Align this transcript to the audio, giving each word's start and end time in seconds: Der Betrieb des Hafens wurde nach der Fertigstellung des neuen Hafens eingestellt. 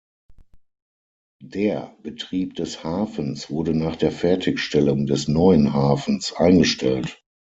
Der 1.43 1.95
Betrieb 2.01 2.55
des 2.55 2.83
Hafens 2.83 3.51
wurde 3.51 3.75
nach 3.75 3.95
der 3.95 4.11
Fertigstellung 4.11 5.05
des 5.05 5.27
neuen 5.27 5.73
Hafens 5.75 6.33
eingestellt. 6.33 7.21